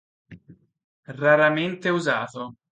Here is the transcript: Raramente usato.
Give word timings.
Raramente 1.21 1.89
usato. 1.91 2.55